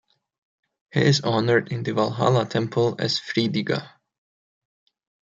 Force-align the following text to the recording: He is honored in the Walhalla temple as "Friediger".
He 0.91 0.99
is 1.05 1.21
honored 1.21 1.71
in 1.71 1.83
the 1.83 1.91
Walhalla 1.91 2.47
temple 2.49 2.95
as 2.97 3.19
"Friediger". 3.19 3.87